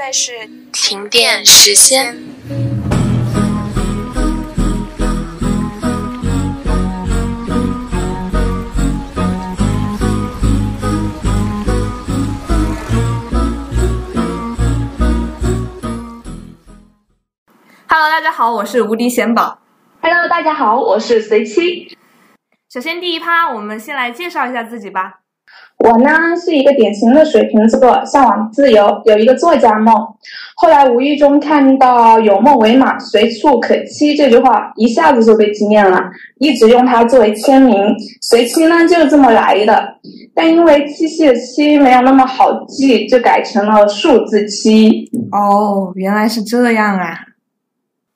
[0.00, 2.16] 在是停电时间。
[17.86, 19.58] Hello，大家好，我是无敌贤宝。
[20.00, 21.94] Hello，大家好，我是随七。
[22.72, 25.19] 首先第一趴，我们先来介绍一下自己吧。
[25.80, 29.94] 我呢是一个典型的水瓶座，向往自由，有一个作家梦。
[30.54, 35.98] 后来无意中看到“有梦为马，随处可栖”这句话，一下子就被惊艳了，
[36.38, 37.74] 一直用它作为签名。
[38.20, 39.96] 随期呢就是这么来的，
[40.34, 45.10] 但因为七夕的七没有那么好记，就改成了数字七。
[45.32, 47.20] 哦，原来是这样啊。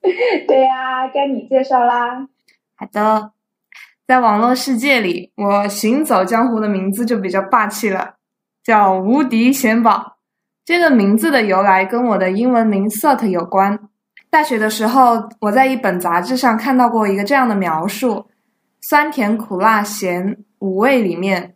[0.47, 2.29] 对呀、该你介绍啦。
[2.77, 3.31] 好的，
[4.07, 8.17] 在网络世界里，我行走江湖的名字就比较霸气了，
[8.62, 10.19] 叫无敌贤宝。
[10.62, 13.78] 这个名字的由来跟我的英文名 Salt 有关。
[14.28, 18.27] 大学的时候，我在一本杂志上看到过一个这样的描述：
[18.83, 21.55] 酸甜苦辣咸五味里面，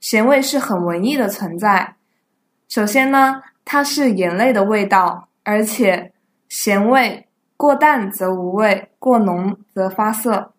[0.00, 1.94] 咸味是很文艺的存在。
[2.68, 6.12] 首先呢，它是眼泪的味道，而且
[6.48, 10.53] 咸味过淡则无味，过浓则发涩。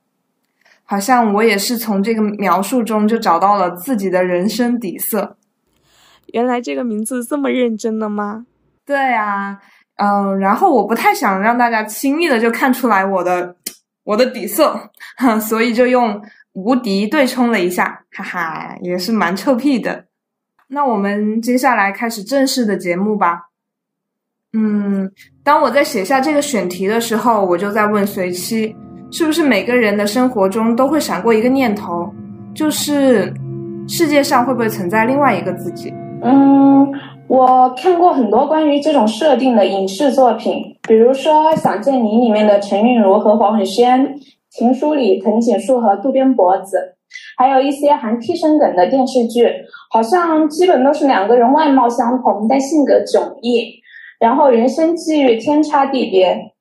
[0.86, 5.36] 好像我也是从这个描述中就找到了自己的人生底色。
[6.28, 8.46] 原来这个名字这么认真的吗？
[8.86, 9.60] 对啊，
[9.98, 13.56] 嗯，然后我不太想让大家轻易的就看出来我的
[14.04, 16.22] 我的底色，哈， 所以就用
[16.54, 20.06] 无敌对冲了一下，哈哈，也是蛮臭屁的。
[20.68, 23.50] 那我们接下来开始正式的节目吧。
[24.54, 25.12] 嗯，
[25.44, 28.76] 当我在写下这个选题的时候，我就在问随七，
[29.18, 32.06] 是不是每个人的生活中都会闪过一个念头，
[32.54, 33.34] 就是
[33.88, 35.94] 世界上会不会存在另外一个自己？
[36.22, 36.86] 嗯，
[37.30, 44.06] 我看过很多关于这种设定的影视作品，比如说《想见你》里面的陈韵如和黄宇轩，
[44.50, 46.98] 《情书》里藤井树和渡边博子，
[47.38, 49.50] 还有一些含替身梗的电视剧，
[49.92, 53.76] 好像基本都是两个人外貌相同，但性格迥异，
[54.20, 56.52] 然后人生际遇天差地别。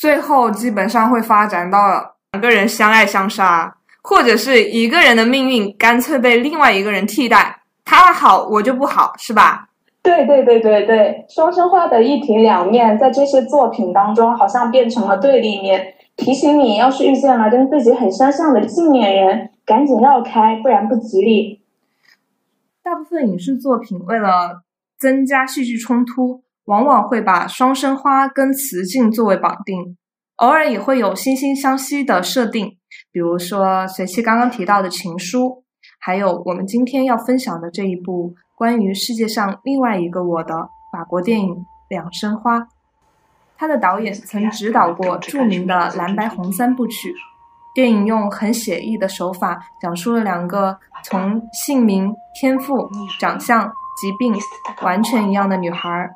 [0.00, 9.68] 最后基本上会发展到两个人相爱相杀，或者是一个人的命运干脆被另外一个人替代，他好我就不好，是吧？
[10.02, 21.60] 对对对对对，双生花的一体两面，在这些作品当中好像变成了对立面，提醒你要是遇见了跟自己很相像的镜面人，赶紧绕开，不然不吉利。
[22.82, 24.62] 大部分影视作品为了
[24.98, 29.96] 增加戏剧冲突，往往会把双生花跟雌竞作为绑定，
[30.36, 32.78] 偶尔也会有惺惺相惜的设定，
[33.10, 35.46] 比如说随期刚刚提到的《情书》，
[35.98, 40.54] 还有我们今天要分享的这一部关于世界上另外一个我的
[40.92, 41.48] 法国电影
[41.88, 42.60] 《两生花》。
[43.58, 47.12] 他的导演曾指导过著名的《蓝白红三部曲》，
[47.74, 52.88] 电影用很写意的手法讲述了两个从姓名、天赋、
[53.18, 53.68] 长相、
[54.00, 54.32] 疾病
[54.82, 56.08] 完全一样的女孩，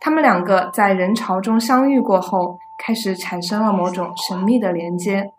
[0.00, 5.32] 他们两个在人潮中相遇过后，开始产生了某种神秘的连接。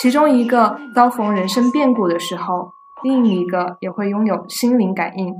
[0.00, 2.68] 其中一个遭逢人生变故的时候，
[3.02, 5.34] 另一个也会拥有心灵感应。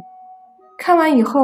[0.78, 1.40] 看完以后，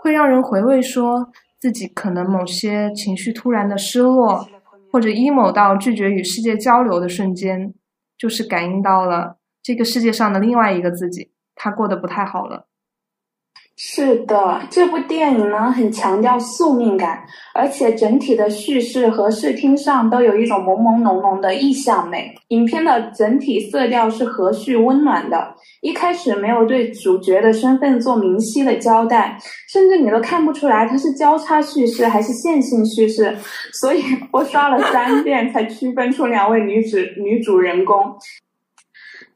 [0.00, 1.28] 会让人回味说
[1.60, 4.46] 自己可能某些情绪突然的失落，
[4.92, 7.74] 或者 emo 到拒绝与世界交流的瞬间，
[8.16, 12.67] 就是感应到了这个世界上的另外一个自己，他过得不太好了。
[13.80, 17.22] 是的，这部电影呢很强调宿命感，
[17.54, 22.34] 而且整体的叙事和视听上都有一种朦朦胧胧的意象美。
[22.48, 29.38] 影片的整体色调是和煦温暖的，一开始没有对主角的身份做明晰的交代，
[29.72, 33.32] 甚至你都看不出来它是交叉叙事还是线性叙事，
[33.74, 34.02] 所以
[34.32, 38.12] 我刷了三遍才区分出两位女主女主人公。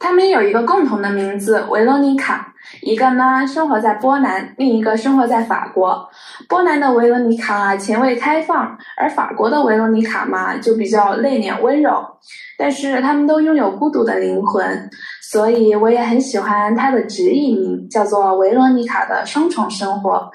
[0.00, 2.52] 她们有一个共同的名字维罗妮卡，
[2.82, 6.08] 一个呢生活在波兰，另一个生活在法国。
[6.48, 12.04] 波兰的维罗妮卡前卫开放，而法国的维罗妮卡嘛就比较内敛温柔。
[12.58, 14.90] 但是他们都拥有孤独的灵魂，
[15.22, 20.30] 所以我也很喜欢她的直译名，叫做维罗妮卡的双重生活。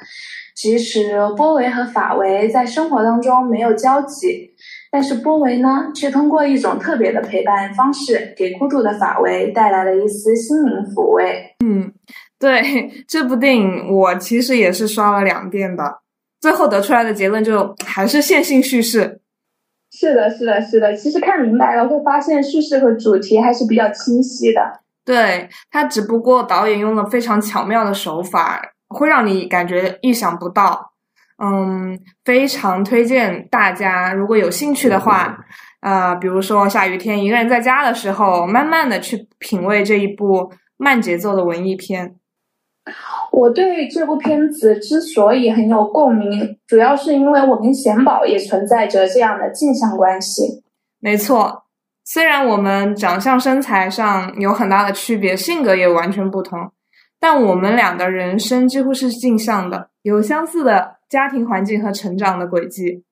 [0.56, 4.50] 即使波维和法维在生活当中没有交集。
[4.90, 11.56] 但是波维呢，却通过一种特别的陪伴方式，给孤独的法维带来了一丝心灵抚慰。
[11.64, 11.92] 嗯，
[12.40, 16.00] 对这部电影，我其实也是刷了两遍的，
[16.40, 19.22] 最后得出来的结论就还是线性叙事。
[19.92, 20.96] 是的，是的，是的。
[20.96, 24.62] 其实看明白了，会发现叙事和主题还是比较清晰的。
[25.06, 30.92] 对他，只不过导演用了非常巧妙的手法，会让你感觉意想不到。
[31.42, 35.38] 嗯，非常推荐大家，如果有兴趣的话，
[35.80, 42.16] 啊，比如说下雨天一个人在家的时候，慢慢的去品味这一部慢节奏的文艺片。
[43.32, 50.64] 我对这部片子之所以很有共鸣，主要是因为我跟贤宝也存在着这样的镜像关系。
[51.00, 51.64] 没错，
[52.04, 56.72] 虽然我们长相身材上有很大的区别，性格也完全不同，
[57.20, 63.04] 但我们俩的人生几乎是镜像的，有相似的家庭环境和成长的轨迹。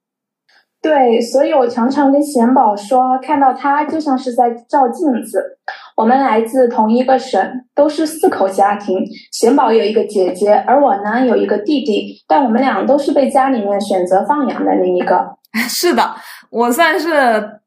[0.85, 5.57] 对，所以我常常跟贤宝说，看到他就像是在照镜子。
[5.97, 7.41] 我们来自同一个省，
[7.73, 8.95] 都是四口家庭。
[9.31, 15.35] 贤宝有一个姐姐，而我呢有一个弟弟，但我们俩都是被家里面选择放养的那一个。
[15.67, 16.15] 是的，
[16.51, 17.09] 我算是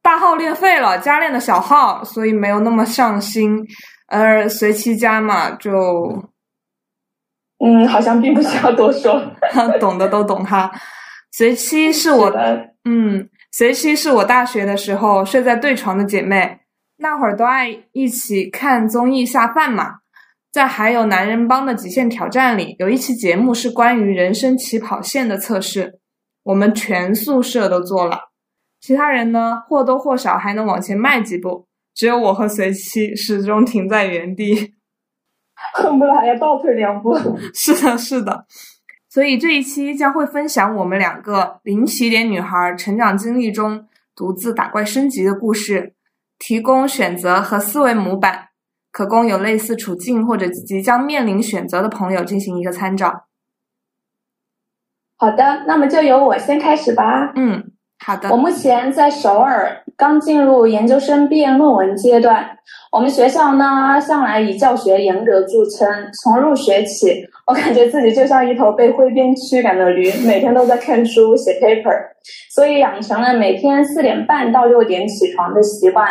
[0.01, 3.67] 大号练废了，家练的小号，所以没有那么上心。
[4.07, 5.73] 而随其家嘛，就，
[7.65, 9.21] 嗯，好像并不需要多说，
[9.81, 10.71] 懂的都懂哈。
[11.31, 16.61] 随七是我的，嗯，随七是我大学的时候睡在对床的姐妹，
[16.97, 19.97] 那会儿都爱一起看综艺下饭嘛。
[20.51, 26.01] 在还有男人帮的极限挑战里，有一期节目是关于人生起跑线的测试，
[26.43, 28.31] 我们全宿舍都做了，
[28.81, 34.75] 其他人呢或多或少还能往前迈几步，只有我和随七始终停在原地，
[35.75, 37.15] 恨不得还要倒退两步。
[37.55, 38.47] 是的，是的。
[39.09, 45.95] 所以这一期将会分享我们两个零起点女孩成长经历中独自打怪升级的故事，
[46.39, 48.49] 提供选择和思维模板，
[48.93, 53.25] 可供有类似处境或者即将面临选择的朋友进行一个参照。
[55.17, 57.33] 好的，那么就由我先开始吧。
[57.35, 58.29] 嗯，好的。
[58.31, 62.49] 我目前在首尔，刚进入研究生毕业论文阶段。
[62.93, 65.89] 我们学校呢，向来以教学严格著称，
[66.23, 67.27] 从入学起。
[67.45, 71.99] 我感觉自己就像一头被挥鞭驱赶的驴，每天都在看书写 paper，
[72.55, 76.07] 所以养成了每天四点半到六点起床的习惯。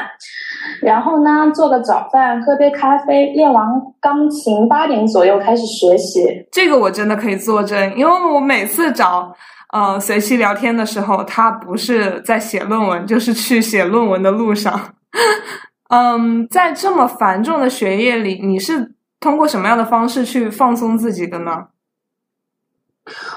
[0.81, 3.65] 然后呢，做个早饭，喝杯咖啡，练完
[4.01, 6.25] 钢琴，八点左右开始学习。
[6.51, 9.33] 这个我真的可以作证，因为我每次找
[9.71, 14.95] 呃随期聊天的时候，他不是在写论文，就是去写论文的路上。
[15.89, 18.93] 嗯，在这么繁重的学业里，你是？
[19.19, 21.69] 通过什么样的方式去放松自己的呢？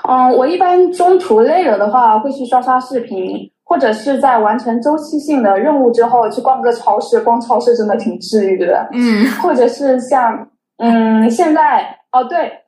[0.07, 7.21] 嗯，我一般中途累了的话，会去刷刷视频，或者是在完成周期性的任务之后去逛个超市。
[7.21, 8.87] 逛超市真的挺治愈的。
[8.93, 10.47] 嗯，或者是像，
[10.77, 12.60] 嗯，现在哦，对。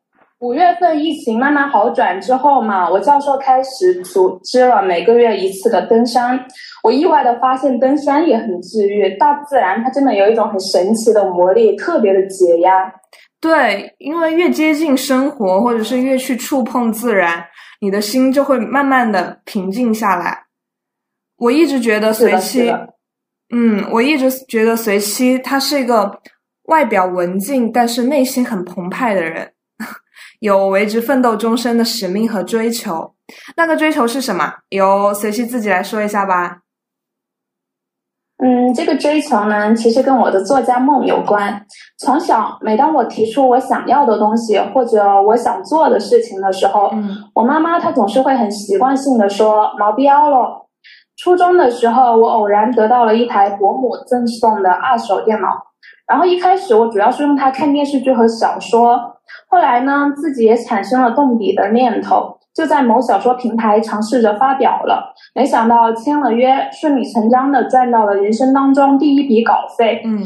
[0.43, 6.37] 五月份疫情慢慢好转之后嘛，我教授开始组织了每个月一次的登山。
[6.83, 12.93] 我意外的发现登山也很治愈，大自然它真的有一种很神奇的魔力，特别的解压。
[13.41, 17.45] 对，因为越接近生活，或者是越去触碰自然，
[17.81, 20.37] 你的心就会慢慢的平静下来。
[21.37, 22.69] 我一直觉得随七，
[23.55, 26.21] 嗯，我一直觉得随七他是一个
[26.65, 29.52] 外表文静，但是内心很澎湃的人。
[30.43, 33.15] 有为之奋斗终身的使命和追求，
[33.57, 34.53] 那个追求是什么？
[34.71, 36.63] 由随西自己来说一下吧。
[38.39, 41.65] 嗯，这个追求呢，其实跟我的作家梦有关。
[42.01, 50.67] 从小，每当我提出我想要的东西或者我想做的事情的时候，嗯，我妈妈她总是会很习惯性的说毛标了。
[51.19, 55.51] 初中的时候，我偶然得到了一台伯母赠送的二手电脑，
[56.07, 58.99] 然后一开始我主要是用它看电视剧和小说。
[59.49, 65.15] 后来呢，自己也产生了动笔的念头，就在某小说平台尝试着发表了。
[65.35, 70.03] 没想到签了约，顺理成章的赚到了人生当中第一笔稿费。
[70.05, 70.23] 嗯，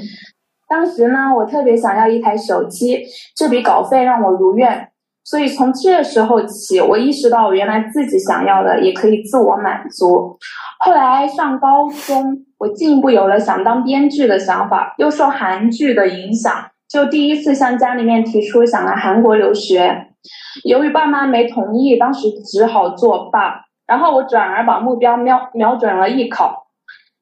[0.68, 3.04] 当时呢，我特别想要一台手机，
[3.37, 4.88] 这笔稿费让我如愿。
[5.23, 10.38] 所以从这时候起，我意识到原来自己想要的也可以自我满足。
[10.78, 16.52] 后来上高中，我进一步有了想当编剧的想法，又受韩剧的影响。
[16.88, 20.09] 就第一次向家里面提出想来韩国留学，
[20.64, 23.62] 由于爸妈没同意，当时只好作罢。
[23.87, 26.66] 然后我转而把目标瞄瞄准了艺考。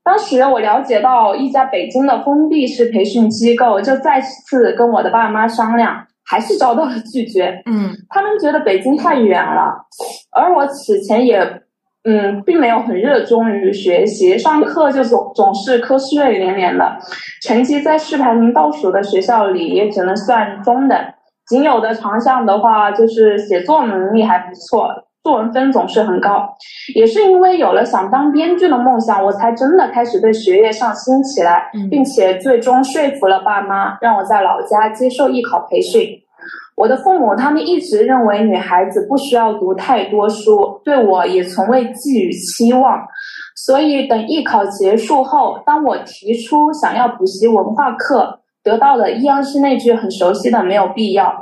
[0.03, 7.63] 当时我了解到一家北京的封闭式培训机构，就再次跟我的爸妈商量，还是遭到了拒绝。
[7.65, 9.87] 嗯，他们觉得北京太远了，
[10.33, 11.64] 而我此前也。
[12.05, 16.99] 嗯，并没有很热衷于学习，上课就总总是瞌睡连连的，
[17.41, 20.99] 成绩在市排名倒数的学校里也只能算中等，
[21.49, 24.89] 仅有的长项的话就是写作能力还不错，
[25.23, 26.47] 作文分总是很高。
[26.95, 36.07] 也是因为有了想当编剧的梦想，我才真的开始对学业上心起来，并且最终说服了爸妈，让我在老家接受艺考培训。
[36.77, 43.01] 我的父母他们一直认为女孩子不需要读太多书，对我也从未寄予期望。
[43.57, 51.33] 所以等艺考结束后，当我提出想要补习文化课，得到的依然是那句很熟悉的“没有必要”。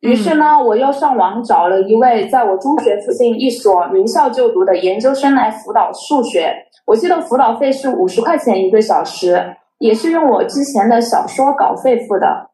[0.00, 6.54] 于是呢，我又上网找了一位在我中学附近一所名校就读的研究生来辅导数学。
[6.84, 12.50] 我记得辅导费是五十块钱一个小时，也是用我之前的小说稿费付的。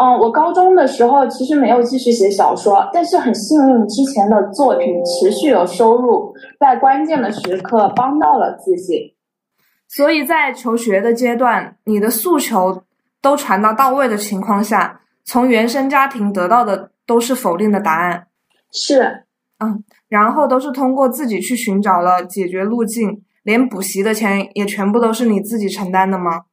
[0.00, 9.16] 嗯，我高中的时候其实没有继续写小说，但是很幸运，之前的作品持续有收入，在关键的时刻帮到了自己。
[9.88, 12.84] 所以在求学的阶段，你的诉求
[13.20, 15.00] 都传达到位的情况下。
[15.24, 18.26] 从原生家庭得到的都是否定的答案，
[18.72, 19.24] 是，
[19.60, 26.46] 嗯，然后都是通过自己去寻找了解决路径，连补习的钱也全部都是你自己承担的吗？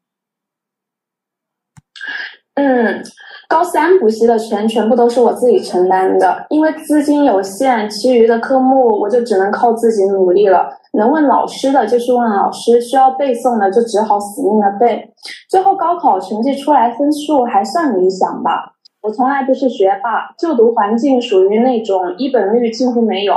[2.53, 3.03] 嗯。
[3.49, 10.69] 高三补习的钱全部都是我自己承担的，因为资金有限，其余的科目我就只能靠自己努力了。
[10.93, 15.11] 能问老师的就去问老师，需要背诵的就只好死命的背。
[15.49, 18.73] 最后高考成绩出来，分数还算理想吧。
[19.01, 23.33] 我从来不是学霸，就读环境属于那种一本率几乎没有，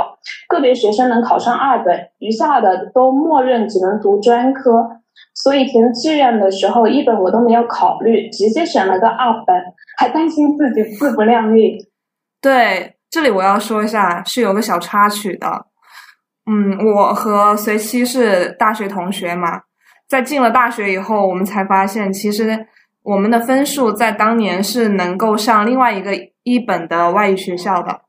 [0.47, 4.87] 个别学生能考上二本，余下的都默认只能读专科。
[5.35, 9.55] 所以填志愿的时候，一本我都没有考虑，直接选了个二本，
[9.97, 11.77] 还担心自己自不量力。
[12.41, 15.67] 对，这里我要说一下，是有个小插曲的。
[16.45, 19.61] 嗯，我和随七是大学同学嘛，
[20.09, 22.67] 在进了大学以后，我们才发现，其实
[23.01, 26.11] 我们的分数在当年是能够上另外一个
[26.43, 28.01] 一本的外语学校的。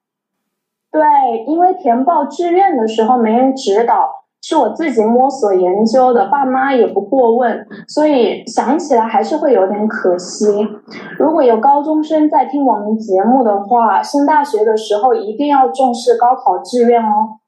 [0.90, 1.00] 对，
[1.46, 4.23] 因为填报志愿的时候没人指导。
[4.46, 10.44] 是我自己摸索研究的，爸妈也不过问，所以想起来还是会有点可惜。
[11.18, 17.40] 如果有高中生在听我们节目的话，升大学的时候一定要重视高考志愿哦。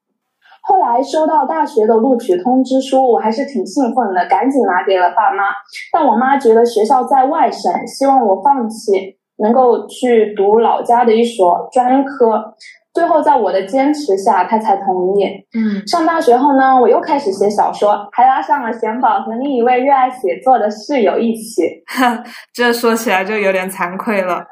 [0.63, 5.45] 后来收到大学的录取通知书，我还是挺兴奋的，赶紧拿给了爸妈。
[5.93, 12.55] 但我妈觉得学校在外省，希望我放弃，能够去读老家的一所专科。
[12.97, 15.27] 最后，在我的坚持下，他才同意。
[15.53, 21.85] 嗯，上大学后呢，我又开始写小说，还拉上了贤宝和另一位热爱写作的室友一起。
[22.55, 24.43] 这说起来就有点惭愧了。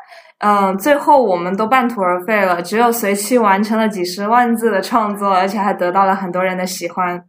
[0.40, 7.24] 嗯，最后我们都半途而废了，只有随期完成了几十万字的创作，而且还得到了很多人的喜欢。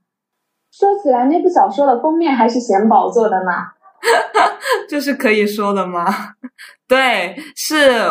[0.73, 3.51] 说起来，那部小说的封面还是贤宝做的呢。
[4.89, 6.05] 这是可以说的吗？
[6.89, 8.01] 对，是。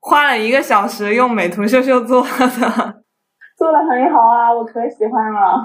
[0.00, 3.02] 花了一个小时用美图秀秀做的，
[3.56, 5.64] 做的很好啊，我可喜欢了。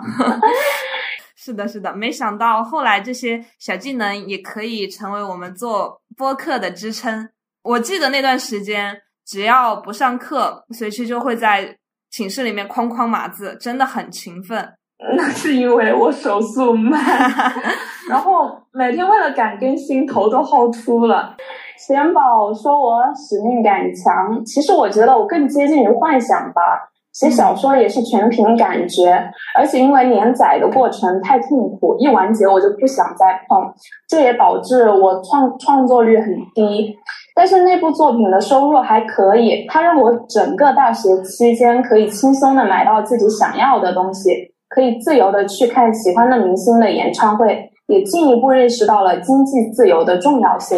[1.36, 7.30] 是的，是的，没想到后来这些小技能也可以成为我们做播客的支撑。
[7.64, 11.78] 我记得那段时间，只要不上课，随时就会在
[12.10, 14.74] 寝室里面哐哐码字，真的很勤奋。
[15.16, 17.00] 那是因为我手速慢，
[18.10, 21.36] 然后每天为了赶更新，头都薅秃了。
[21.78, 26.62] 钱宝说我使命感强，其实我觉得我更接近于幻想吧。
[27.14, 29.18] 写小说也是全凭感觉，
[29.58, 33.74] 而且因为连载的过程太痛苦，一完结我就不想再碰，
[34.06, 36.94] 这也导致我创创作率很低。
[37.34, 44.32] 但是那部作品的收入还可以，它让我整个大学期间可以轻松的买到自己想要的东西，
[44.68, 50.78] 可以自由的去看喜欢的明星的演唱会，也进一步认识到了经济自由的重要性。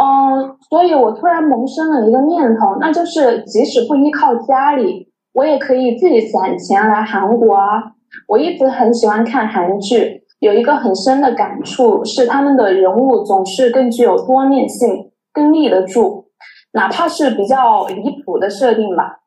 [0.00, 7.82] 嗯，所以我突然萌生了一个念头，那就是即使不依靠家里，我也可以自己攒钱来韩国啊！
[8.26, 16.24] 我一直很喜欢看韩剧，有一个很深的感触是，他们的人物总是更具有多面性，更立得住，
[16.72, 19.19] 哪怕是比较离谱的设定吧。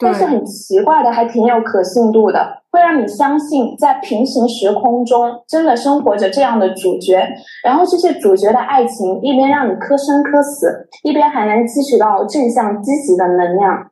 [0.00, 7.22] 但是很奇怪的，还挺有可信度的，会让你相信在平行时空中真的生活着这样的主角，
[7.62, 13.90] 然后这些主角的爱情一边让你磕生磕死，一边还能汲取到正向积极的能量。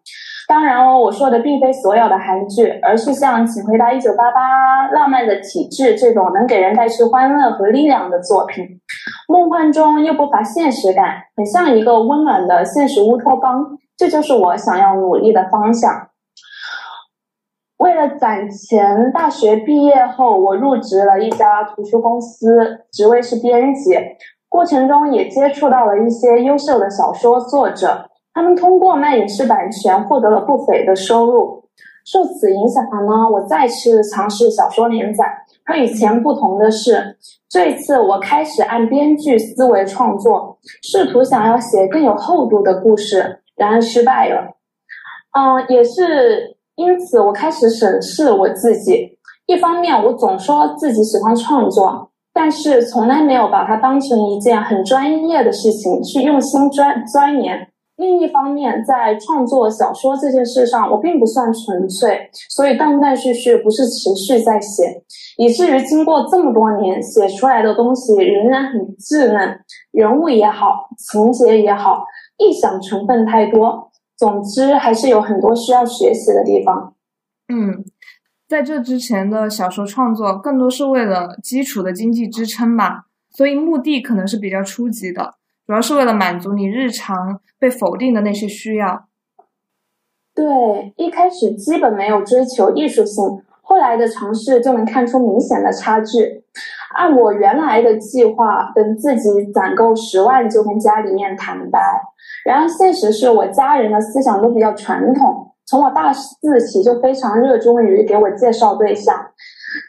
[0.49, 8.65] 当然哦，我说的并非所有的韩剧，而是像《请回答一九八八》《浪漫的体质》这种能给人带去欢乐和力量的作品，
[9.29, 13.78] 梦幻中又不乏现实感，很像一个温暖的现实乌托邦。
[13.99, 16.09] 这就是我想要努力的方向。
[17.79, 23.97] 为了攒钱，大学毕业后，我入职了一家图书公司，职位是编辑。
[24.49, 31.65] 过程中也接触到了一些优秀的小说作者，他们通过卖影视版权获得了不菲的收入。
[32.05, 35.25] 受此影响呢，我再次尝试小说连载。
[35.65, 37.19] 和以前不同的是，
[37.51, 43.43] 这一次我开始按编剧思维创作，试图想要写更有厚度的故事。
[43.59, 44.57] 然而失败了。
[45.39, 49.19] 嗯，也是因此我开始审视我自己。
[49.47, 57.69] 一方面，我总说自己喜欢创作，但是从来没有把它当成一件很专业的事情去用心钻钻研。
[57.97, 65.03] 另一方面，在创作小说这件事上，我并不算纯粹，所以断断续续，不是持续在写，
[65.37, 69.59] 以至于经过这么多年，写出来的东西仍然很稚嫩，
[69.91, 72.05] 人物也好，情节也好，
[72.39, 73.91] 臆想成分太多。
[74.17, 76.95] 总之，还是有很多需要学习的地方。
[77.49, 77.85] 嗯，
[78.49, 85.35] 在这之前的小说创作，更多是为了基础的经济支撑吧，所以目的可能是比较初级的。
[85.67, 89.07] 主要是为了满足你日常被否定的那些需要。
[90.35, 93.25] 对，一开始基本没有追求艺术性，
[93.63, 96.43] 后来的尝试就能看出明显的差距。
[96.97, 101.79] 按我原来的计划，等自己攒够十万就跟家里面坦白。
[102.45, 109.15] 然而现实是我家人的思想都比较传统，从我大四起就非常热衷于给我介绍对象。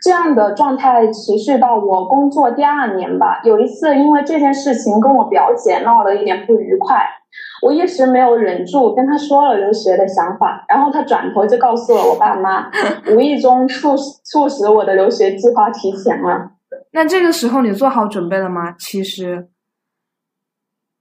[0.04, 3.40] 这样的状态持续到我工作第二年吧。
[3.46, 7.02] 有一次，因为这件事情跟我表姐闹了一点不愉快，
[7.62, 10.66] 我一时没有忍住，跟她说了留学的想法。
[10.68, 12.70] 然后她转头就告诉了我爸妈，
[13.14, 16.52] 无意中促促使我的留学计划提前了。
[16.92, 18.76] 那这个时候你做好准备了吗？
[18.78, 19.48] 其实。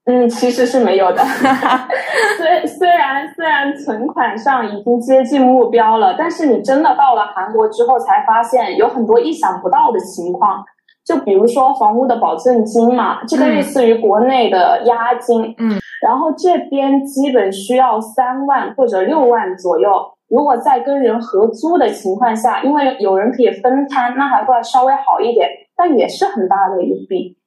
[0.08, 1.22] 嗯，其实是没有的。
[2.38, 10.64] 虽虽然虽然存款上已经接近目标了，但是你真的到了韩国之后，才发现有很多意想不到的情况。
[11.04, 15.54] 就比如说房屋的保证金嘛，这个类似于国内的押金。
[15.58, 15.78] 嗯。
[16.02, 19.90] 然后这边基本需要三万或者六万左右。
[20.28, 27.37] 如果在跟人合租的情况下，因为有人可以分摊，那还会稍微好一点，但也是很大的一笔。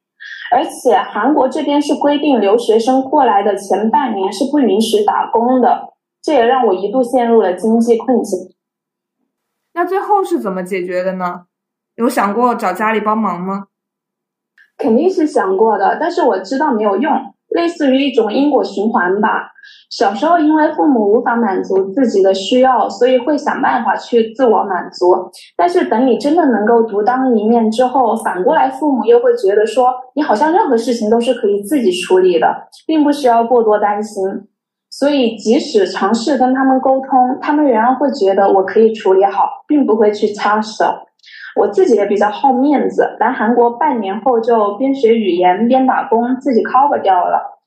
[0.52, 8.38] 而且韩国这边是规定留学生过来的前半年是不允许打工的，这也让我一度陷入了经济困境。
[9.72, 11.46] 那最后是怎么解决的呢？
[11.94, 13.68] 有想过找家里帮忙吗？
[14.76, 17.31] 肯定是想过的，但是我知道没有用。
[17.54, 19.48] 类似于一种因果循环吧。
[19.90, 25.14] 小时候因为父母无法满足自己的需要，所以会想办法去自我满足。
[25.56, 32.46] 但是等你真的能够独当一面之后，反过来父母又会觉得说，你好像任何事情都是可以自己处理的，
[32.86, 34.24] 并不需要过多担心。
[34.90, 40.84] 所以即使尝试跟他们沟通，他们仍然会觉得我可以处理好，并不会去插手。
[41.56, 47.60] 我自己也比较好面子，来韩国半年后就边学语言边打工，自己 cover 掉了。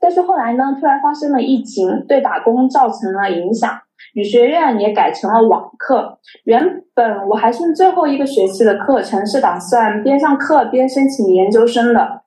[0.00, 3.70] 但是后来呢，突然发生了疫情，对打工造成了影响，
[4.14, 6.18] 语学院也改成了网课。
[6.44, 12.22] 原本我还剩最后一个学期的课程，是打算边上课边申请研究生的。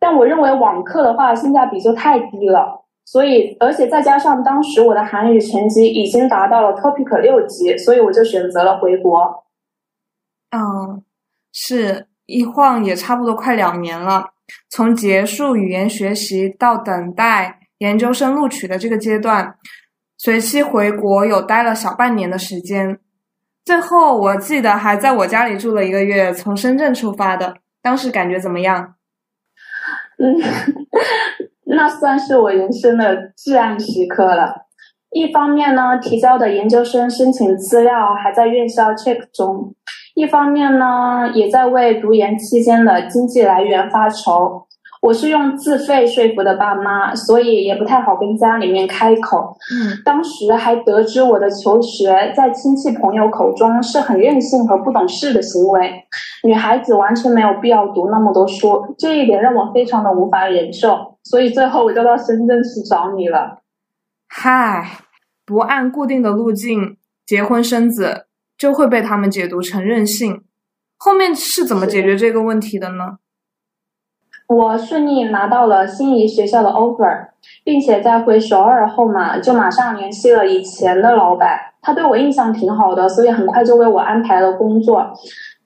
[0.00, 9.44] 但我认为网课的话性价比就太低了，所以而且再加上当时我的韩语成绩已经达到了 Topic 六级，所以我就选择了回国。
[10.50, 11.02] 嗯，
[11.52, 14.30] 是一晃也差不多快两年了。
[14.70, 19.56] 从结束语言学习到等待研究生录取的这个阶段，
[20.16, 22.98] 随期回国有待了小半年的时间。
[23.64, 27.58] 最后我记得还在我家里住了一个月，从深圳出发的。
[27.82, 28.94] 当时感觉怎么样？
[30.18, 30.34] 嗯，
[31.64, 34.66] 那算是我人生的至暗时刻了。
[35.10, 39.74] 一方面呢，提交的研究生申请资料还在院校 check 中。
[40.18, 44.66] 一方面呢，也在为读研期间的经济来源发愁。
[45.00, 49.56] 我是用自费说服的爸妈，所以也不太好跟家里面开口。
[49.72, 56.02] 嗯，当时还得知我的求学在亲戚朋友口中是很任性和不懂事的行为，
[56.42, 60.98] 女孩子完全没有必要读那么多书，这一点让我非常的无法忍受。
[61.22, 63.60] 所以最后我就到深圳去找你了。
[64.26, 64.84] 嗨，
[65.46, 68.24] 不按固定的路径结婚生子。
[68.58, 70.42] 就会被他们解读成任性。
[70.96, 73.18] 后面是怎么解决这个问题的呢？
[74.48, 77.28] 我顺利拿到了心仪学校的 offer，
[77.62, 85.12] 并且在回首尔后嘛，就马上联系了以前的老板，他对我印象挺好的，所以很快就为我安排了工作。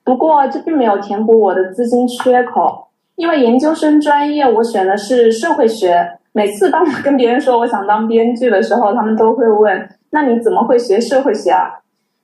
[0.03, 6.19] 不过这并没有填补我的资金缺口，因为研究生专业我选的是社会学。
[6.33, 11.79] 每次当我跟别人说我想当编剧的时候，他们都会问：“那你怎么会学社会学啊？”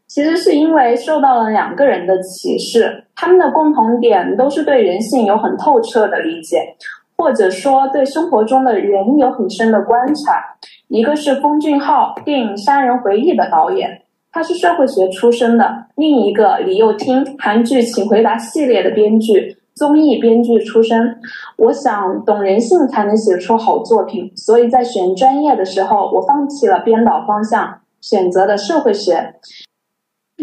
[0.10, 6.76] 其实是因为受到了两个人的启示，他们的共同点都是对人性有很透彻的理解，
[7.16, 10.44] 或者说对生活中的人有很深的观察。
[10.88, 21.16] 一个是封俊昊，电影《杀人回忆》的导演，他是社会学出身的；另一个李幼汀，韩剧《请回答》系列的编剧，综艺编剧出身，
[21.58, 29.36] 我想懂人性才能写出好作品，所以在选专业的时候，我放弃了编导方向，选择了社会学。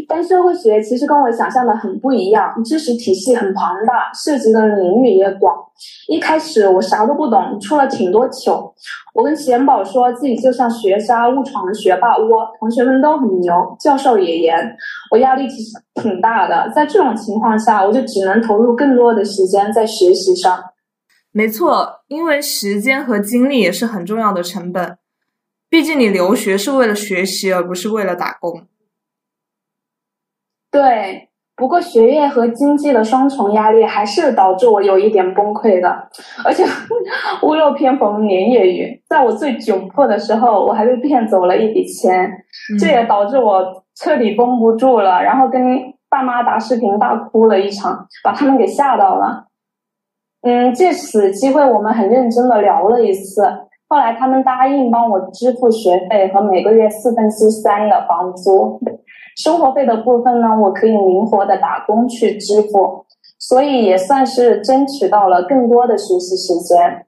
[0.09, 5.55] 但社会学其实跟我想象的很不一样，知识体系很庞大，涉及的领域也广。
[6.09, 8.75] 一开始我啥都不懂，出了挺多糗。
[9.15, 14.77] 我跟贤宝说自己就像学渣误闯了学霸窝，同学们都很牛，教授也严，
[15.11, 16.71] 我压力其实挺大的。
[16.75, 20.59] 在这种情况下，我就只能投入更多的时间在学习上。
[21.33, 24.97] 没错，因为时间和精力也是很重要的成本。
[25.69, 28.63] 毕竟你留学是为了学习，而不是为了打工。
[30.77, 36.09] 对，不过学业和经济的双重压力还是导致我有一点崩溃的，
[36.45, 36.63] 而且
[37.43, 42.31] 屋漏偏逢连夜雨，在我最窘迫的时候，我还被骗走了一笔钱，
[42.79, 49.47] 这也导致我彻底绷不住了，然后跟爸妈打视频大哭了一场，把他们给吓到了。
[50.43, 53.43] 嗯，借此机会，我们很认真的聊了一次，
[53.89, 58.81] 后来他们答应帮我支付学费和每个月四分之三的房租。
[59.37, 63.05] 生活费的部分呢，我可以灵活的打工去支付，
[63.39, 67.05] 所以也算是争取到了更多的学习时间。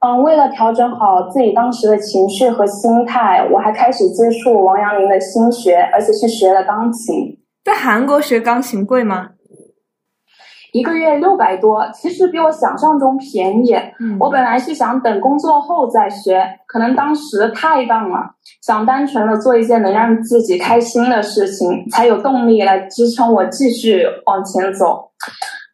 [0.00, 7.38] 嗯，为了调整好自己当时的情绪和心态，我还开始接触王阳明的心学，而且去学了钢琴。
[7.64, 9.30] 在韩国学钢琴贵吗？
[10.74, 13.72] 一个月六百多，其实比我想象中便宜。
[14.00, 18.18] 嗯，我本来是想等工作后再学，可能当时太棒了，
[18.60, 25.12] 想单纯的做一件能让自己开心的事情，才有动力来支撑我继续往前走。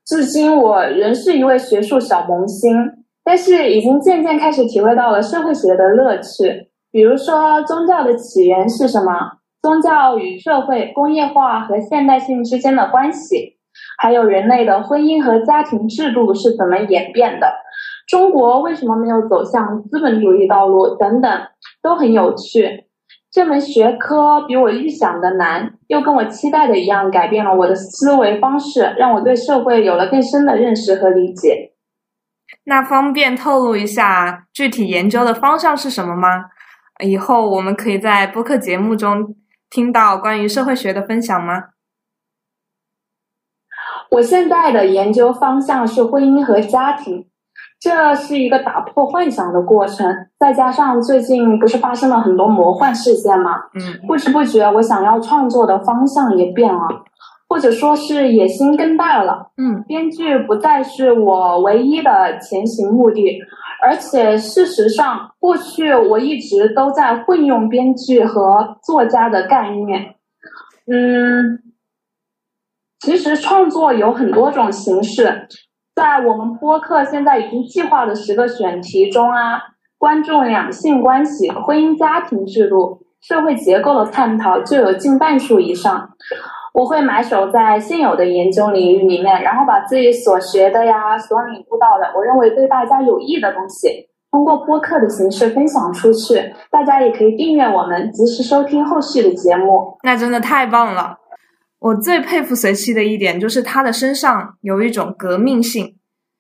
[0.05, 2.77] 至今我仍是一位学术小萌新，
[3.25, 6.69] 但是已经渐渐开始体会到了社会学的乐趣。
[6.93, 9.13] 比如说，宗教的起源是什么？
[9.63, 13.57] 宗教与社会、工业化和现代性之间的关系。
[14.01, 17.47] 还有人类的婚姻和家庭制度是怎么演变的？
[18.09, 20.97] 中国为什么没有走向资本主义道路？
[20.97, 21.31] 等等，
[21.83, 22.87] 都很有趣。
[23.31, 31.75] 这门学科比我预想的难，又跟我期待的一样，改变了我的思维方式，让我对社会有了更深的认识和理解。
[32.65, 36.47] 那方便透露一下具体研究的方向是什么吗？
[37.05, 39.37] 以后我们可以在播客节目中
[39.69, 41.65] 听到关于社会学的分享吗？
[44.11, 47.27] 我现在的研究方向是婚姻和家庭，
[47.81, 50.27] 这是一个打破幻想的过程。
[50.39, 53.53] 再加上最近不是发生了很多魔幻事件吗？
[53.75, 56.89] 嗯，不知不觉我想要创作的方向也变了，
[57.49, 59.53] 或者说是野心更大了。
[59.57, 63.41] 嗯，编剧不再是我唯一的前行目的，
[63.81, 70.17] 而且事实上，过去我一直都在混用编剧和作家的概念。
[70.91, 71.63] 嗯。
[73.01, 75.49] 其实创作有很多种形式，
[75.95, 79.61] 在我们播客现在已经计划的十个选题中啊，
[79.99, 86.11] 关注两性关系、婚姻家庭制度、社会结构的探讨就有近半数以上。
[86.73, 93.89] 我会埋首在现有的研究领域里面，然后把自己所学的呀、所领悟到的，我认为对大家有益的东西，
[94.31, 96.55] 通过播客的形式分享出去。
[96.71, 99.97] 大家也可以订阅我们，及时收听后续的节目。
[100.05, 101.17] 那真的太棒了。
[101.81, 105.97] 我最佩服随七的一点就是他的身上有一种革命性。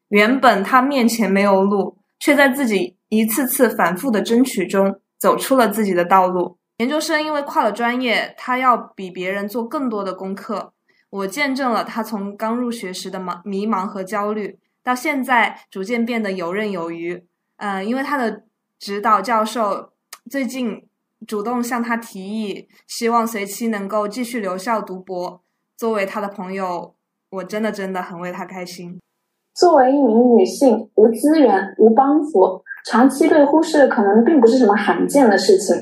[0.08, 6.58] 原本他面前没有路，却在自己一次次反复的争取中走出了自己的道路。
[6.76, 10.74] 研究生因为跨了专业，他要比别人做更多的功课。
[11.08, 17.24] 我见证了他从刚入学时的茫迷茫和焦虑，到现在逐渐变得游刃有余。
[17.56, 18.44] 嗯，因为他的
[18.78, 19.92] 指导教授
[20.30, 20.89] 最近。
[21.26, 25.42] 主动向他提议，希望随期能够继续留校读博。
[25.76, 26.94] 作为他的朋友，
[27.30, 29.00] 我真的真的很为他开心。
[29.54, 35.76] 作为一名女性，无资源、无帮扶，长期被忽视可能并不是什么罕见的事情。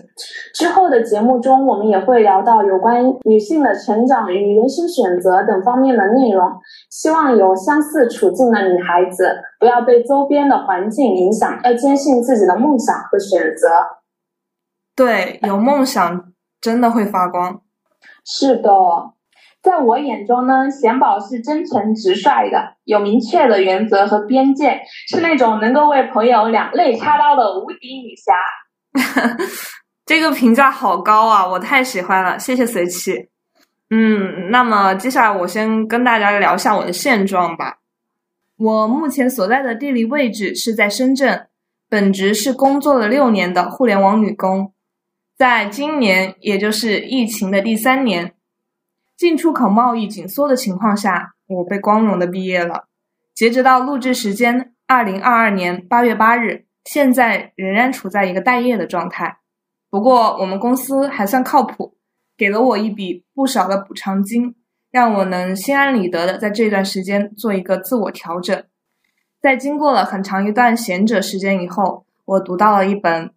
[0.54, 6.50] 之后的节目中，我们也会聊到有关女性的成长与人生选择等方面的内容。
[6.90, 13.68] 希望有相似处境的女孩子不要被周边的环境影响，要坚信自己的梦想和选择。
[14.98, 17.62] 对，有梦想真的会发光。
[18.24, 18.68] 是的，
[19.62, 28.34] 在我眼中呢，贤宝是真诚直率的，有明确的原则和边界，是那种能够为朋友两肋插刀的无敌女侠。
[30.04, 33.28] 这个评价好高啊，我太喜欢了，谢谢随气。
[33.90, 37.78] 嗯，那么接下来我先跟大家聊一下我的现状吧。
[38.56, 41.46] 我目前所在的地理位置是在深圳，
[41.88, 44.72] 本职是工作了六年的互联网女工。
[45.38, 48.34] 在今年，也就是疫情的第三年，
[49.16, 52.88] 进出口贸易紧缩的情况下，我被光荣的毕业了。
[53.32, 59.38] 截止到录制时间，二零二二年八月八日，现在仍然处在一个待业的状态。
[59.88, 61.94] 不过我们公司还算靠谱，
[62.36, 64.56] 给了我一笔不少的补偿金，
[64.90, 68.64] 让我能心安理得的在这段时间做一个自我调整。
[69.40, 73.30] 在经过了很长一段闲者时间以后，我读到了一本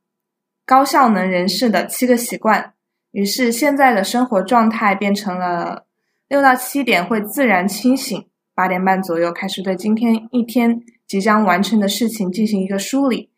[0.65, 2.74] 高效能人士的七个习惯，
[3.12, 5.86] 于是现在的生活状态变成了
[6.28, 13.30] 六到七点会自然清醒，八点半左右开始对今天一天即将完成的事情进行一个梳理。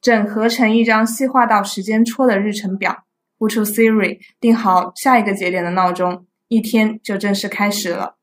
[0.00, 3.04] 整合成一张细化到时间戳的日程表，
[3.38, 8.16] 呼出 Siri，定好下一个节点的闹钟，一天就正式开始了。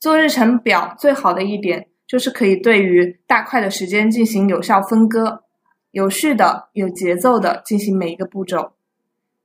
[0.00, 5.44] 做日程表最好的一点就是可以对于大块的时间进行有效分割，
[5.94, 8.72] 有序的、有节奏的进行每一个步骤，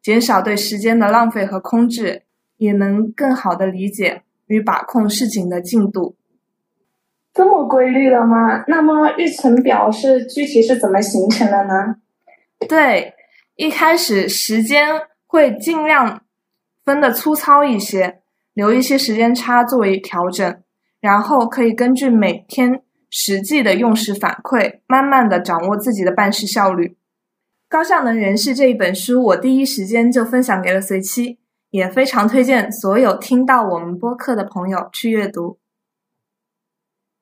[0.01, 2.23] 减少对时间的浪费和空置，
[2.57, 6.15] 也能更好的理解与把控事情的进度。
[7.35, 8.63] 这么规律的吗？
[8.67, 11.97] 那么日程表是具体是怎么形成的呢？
[12.67, 13.13] 对，
[13.55, 14.88] 一开始时间
[15.27, 16.23] 会尽量
[16.83, 18.21] 分的粗糙一些，
[18.53, 20.63] 留一些时间差作为调整，
[20.99, 26.97] 然后可以根据每天实际的用时反馈，慢慢的掌握自己的办事效率。
[27.67, 31.37] 高效能人士这一本书，我第一时间就分享给了随七，
[31.69, 35.59] 也非常推荐所有听到我们播客的朋友去阅读。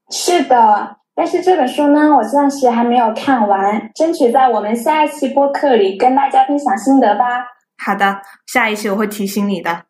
[0.09, 7.45] 是的，但是这本书呢，我暂时还没有看完，争取在我们下一期播客里跟大家分享心得吧。
[7.77, 9.83] 好的，下一期我会提醒你的。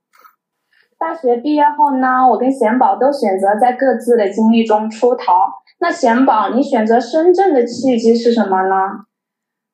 [0.97, 5.33] 大学毕业后呢，我跟贤宝都选择在各自的经历中出逃。
[5.79, 9.05] 那贤宝，你选择深圳的契机是什么呢？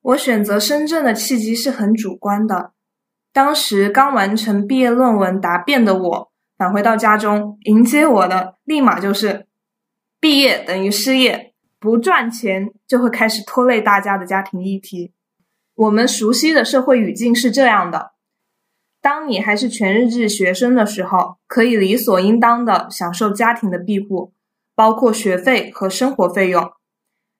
[0.02, 2.72] 我选择深圳的契机是很主观的。
[3.32, 9.46] 当时刚完成毕业论文答辩的我，返回到家中，迎接我的立马就是。
[10.20, 15.12] 毕业等于失业，不赚钱就会开始拖累大家的家庭议题。
[15.74, 18.12] 我们熟悉的社会语境是这样的：
[19.00, 24.33] 当你还是全日制学生的时候，可以理所应当的享受家庭的庇护，
[24.74, 26.72] 包括学费和生活费用。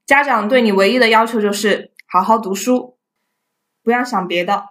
[0.06, 2.98] 家长对你唯一的要求就是好好读书，
[3.82, 4.70] 不要想别的。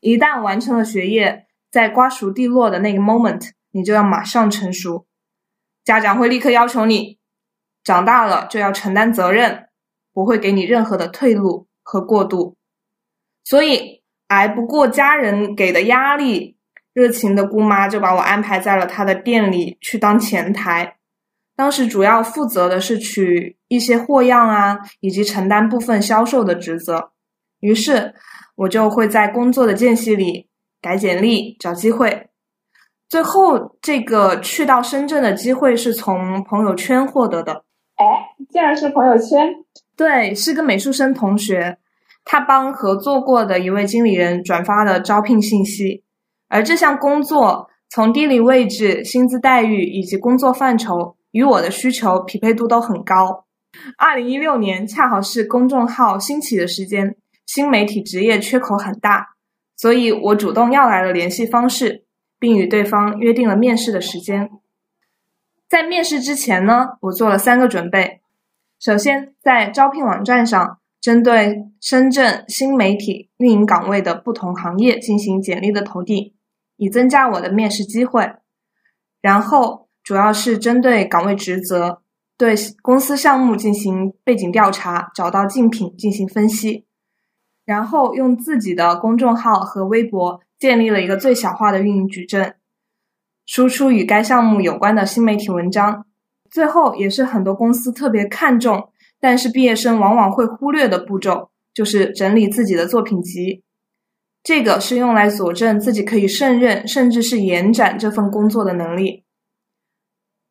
[0.00, 5.06] 一旦完成了学业，在瓜熟蒂落的那个 moment，你就要马上成熟，
[5.84, 7.18] 家长会立刻要求你。
[7.82, 9.68] 长大了就要承担责任，
[10.12, 12.56] 不会给你任何的退路和过渡，
[13.42, 16.58] 所以挨不过家人给的压力，
[16.92, 20.98] 热情的姑妈就把我安排在了她的店里去当前台。
[21.60, 27.10] 当时主要负责的是取一些货样啊，以及承担部分销售的职责。
[27.60, 28.14] 于是
[28.56, 30.48] 我就会在工作的间隙里
[30.80, 32.30] 改简历、找机会。
[33.10, 37.62] 最后这个去到深圳的机会是从朋友圈获得的。
[37.96, 38.06] 哎，
[38.48, 39.46] 竟然是朋友圈？
[39.94, 41.76] 对，是个美术生同学，
[42.24, 46.02] 他帮合作过的一位经理人转发了招聘信息，
[46.48, 53.46] 而这项工作从地理位置、薪资待遇以及工作范畴与我的需求匹配度都很高。
[53.96, 57.16] 二零一六年恰好是公众号兴起的时间，
[57.46, 59.34] 新媒体职业缺口很大，
[59.76, 62.04] 所以我主动要来了联系方式，
[62.38, 64.50] 并与对方约定了面试的时间。
[65.68, 68.20] 在面试之前呢，我做了三个准备。
[68.80, 76.34] 首先，在招聘网站上，针对深圳新媒体运营岗位的不同行业进行简历的投递，
[76.76, 78.32] 以增加我的面试机会。
[79.20, 82.02] 然后，主要是针对岗位职责，
[82.36, 86.86] 对公司项目进行背景调查，找到竞品进行分析。
[87.64, 92.56] 然后，用自己的公众号和微博建立了一个最小化的运营矩阵。
[93.46, 96.06] 输出与该项目有关的新媒体文章，
[96.50, 103.62] 最后也是很多公司特别看重，但是毕业生往往会忽略的步骤，就是整理自己的作品集。
[104.42, 109.24] 这个是用来佐证自己可以胜任，甚至是延展这份工作的能力。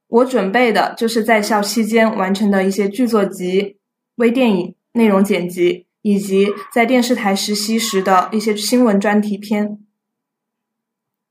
[0.10, 3.78] 我准备的就是在校期间完成的一些剧作集、
[4.16, 9.80] 微电影内容剪辑，以及在电视台实习时的一些新闻专题片。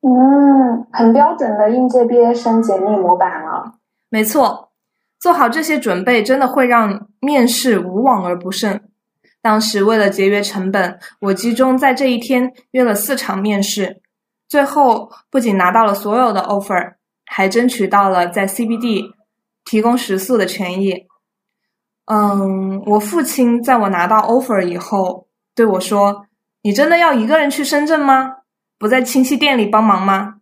[0.01, 3.75] 嗯，很标准的应届毕业生简历模板了。
[4.11, 4.71] 没错，
[5.19, 8.81] 做好这些准备，真的会让面试无往而不胜。
[9.43, 14.01] 当时为了节约成本，我集中在这一天约了四场面试，
[14.49, 16.95] 最后不仅拿到了所有的 offer，
[17.29, 19.13] 还争取到了在 CBD
[19.65, 21.07] 提供食宿的权益。
[22.07, 26.27] 嗯，我父亲在我拿到 offer 以后对我说
[26.63, 28.37] ：“你真的要一个人去深圳吗？”
[28.79, 30.41] 不在亲戚店里帮忙吗？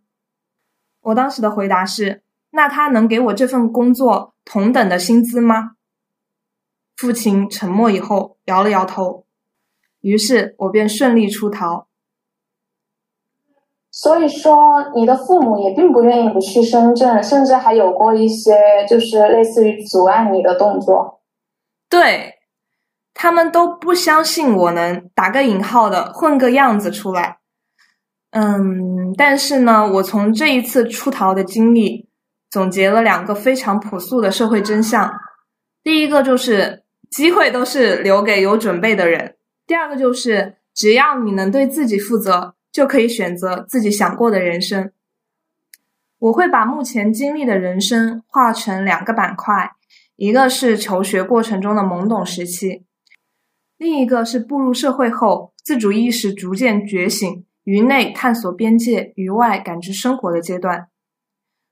[1.01, 5.71] 我当时的回答是：那他能给我这份工作同等的薪资吗？
[6.95, 9.25] 父亲沉默以后摇了摇头，
[10.01, 11.86] 于是我便顺利出逃。
[13.99, 18.55] 所以说，你的父母也并不愿意你去深圳，甚至还有过一些
[18.87, 21.23] 就是类似于阻碍你的动作。
[21.89, 22.35] 对，
[23.15, 27.39] 他们都不相信我能打个引号的混个样子出来。
[28.29, 32.07] 嗯，但是呢，我从这一次出逃的经历，
[32.51, 35.11] 总结了两个非常朴素的社会真相。
[35.81, 39.31] 第一个就是机会都是留给有准备的人；
[39.65, 44.91] 第二个就是只要你能对自己负责，就可以选择自己想过的人生。
[46.19, 49.71] 我会把目前经历的人生划成两个板块，
[50.15, 52.85] 一个是求学过程中的懵懂时期，
[53.77, 57.43] 另一个是步入社会后自主意识逐渐觉醒。
[57.63, 60.87] 于内探索边界，于外感知生活的阶段。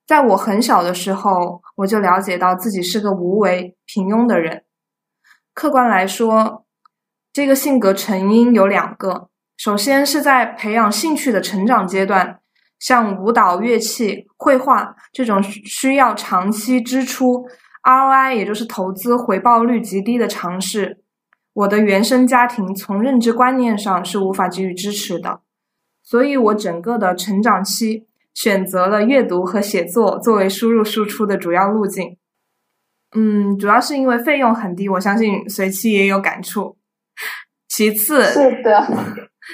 [0.07, 4.63] 在我很小的时候，我就了解到自己是个无为、平庸的人。
[5.53, 6.65] 客观来说，
[7.31, 12.39] 这个性格成因有两个：首先是在培养兴趣的成长阶段，
[12.79, 17.47] 像舞蹈、乐器、绘画这种需要长期支出
[17.83, 20.99] ROI，也就是投资回报率极低的尝试，
[21.53, 25.41] 我的原生家庭从认知观念上是无法给予支持的。
[26.03, 32.17] 所以，我整个的成长期选择了阅读和写作作为输入输出的主要路径。
[33.15, 36.77] 嗯，主要是因为费用很低，我相信随期也有感触。
[37.69, 38.87] 其次，是的，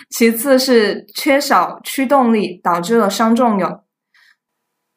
[0.10, 3.84] 其次是缺少驱动力，导致了伤仲永。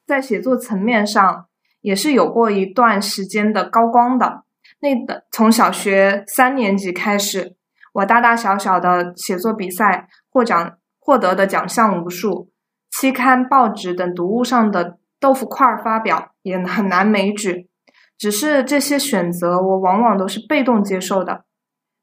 [0.07, 1.46] 在写作层面上，
[1.80, 4.44] 也是有过一段时间的高光的。
[4.80, 7.57] 那的从小学三年级开始，
[7.94, 10.78] 我大大小小的写作比赛获奖。
[11.07, 12.50] 获得的奖项无数，
[12.90, 17.68] 期刊、报纸等读物上的豆腐块发表也很难枚举。
[18.16, 21.44] 只是这些选择，我往往都是被动接受的。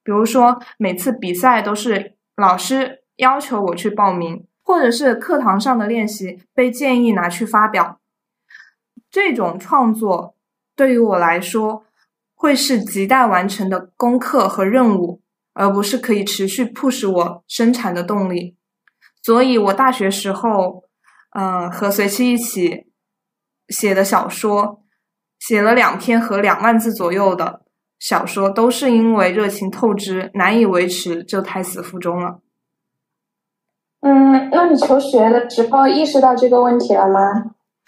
[0.03, 7.99] 比如说，每次比赛都是老师要求我去报名，或者是课堂上的练习被建议拿去发表。
[9.11, 10.35] 这种创作
[10.75, 11.85] 对于我来说，
[12.33, 15.21] 会是亟待完成的功课和任务，
[15.53, 18.57] 而不是可以持续促使我生产的动力。
[19.21, 20.85] 所以，我大学时候，
[21.33, 22.87] 呃，和随妻一起
[23.67, 24.83] 写的小说，
[25.37, 27.61] 写了两篇和两万字左右的
[28.01, 32.39] 小说，都是因为热情透支，难以维持，就胎死腹中了。
[34.01, 37.21] 嗯，那你求学的时候意识到这个问题了吗？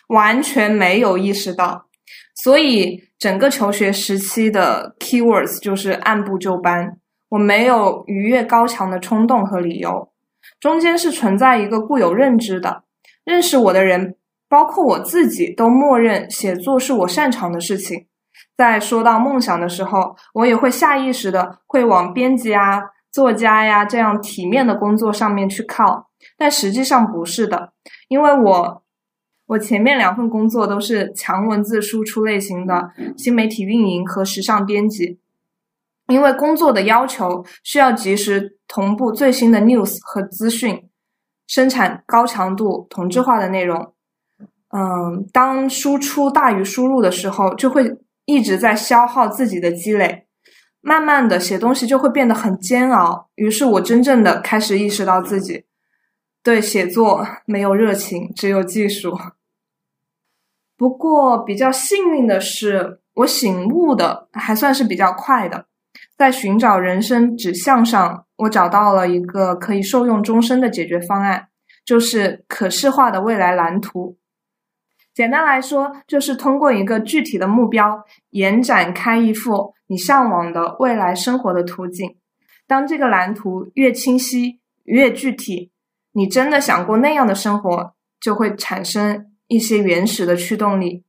[0.09, 1.87] 完全没有意识到，
[2.35, 6.99] 所以整个求学时期的 keywords 就是按部就班，
[7.29, 10.11] 我没有逾越高墙的冲动和理由。
[10.59, 12.83] 中间是存在一个固有认知的，
[13.23, 14.15] 认识我的人，
[14.47, 18.05] 包括我自己，都默认写作是我擅长的事情。
[18.55, 27.73] 在说到梦想的时候，我也会下意识的会往编辑啊、作家呀这样体面的工作上面去靠，但实际上不是的，
[28.07, 28.83] 因为我
[29.47, 35.19] 我前面两份工作都是强文字输出类型的新媒体运营和时尚编辑。
[36.07, 40.89] 因为工作的要求需要及时同步最新的 news 和资讯，
[41.47, 43.93] 生产高强度同质化的内容。
[44.75, 50.27] 嗯，当输出大于输入的时候，就会一直在消耗自己的积累，
[50.81, 53.29] 慢慢的写东西就会变得很煎熬。
[53.35, 55.65] 于是我真正的开始意识到自己
[56.41, 59.17] 对写作没有热情，只有技术。
[60.75, 65.65] 不过比较幸运的是，我醒悟的还算是比较快的。
[66.17, 71.47] 在寻找人生指向上，我找到了一个可以受用终身的解决方案，
[71.85, 74.17] 就是可视化的未来蓝图。
[75.13, 82.17] 简单来说，就是通过一个具体的目标，延展开一幅你向往的未来生活的图景。
[82.67, 85.71] 当这个蓝图越清晰、越具体，
[86.13, 91.03] 你真的想过那样的生活，就会产生一些原始的驱动力。